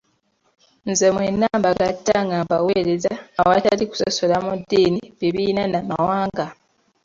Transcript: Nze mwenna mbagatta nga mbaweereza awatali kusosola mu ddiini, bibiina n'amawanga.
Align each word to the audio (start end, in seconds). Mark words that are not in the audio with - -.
Nze 0.89 1.07
mwenna 1.15 1.47
mbagatta 1.59 2.15
nga 2.25 2.37
mbaweereza 2.45 3.11
awatali 3.41 3.83
kusosola 3.89 4.37
mu 4.45 4.53
ddiini, 4.59 5.01
bibiina 5.19 5.63
n'amawanga. 5.67 6.45